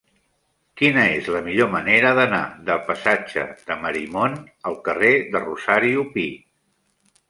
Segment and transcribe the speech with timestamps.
[0.81, 4.43] Quina és la millor manera d'anar del passatge de Marimon
[4.73, 6.31] al carrer de Rosario Pi?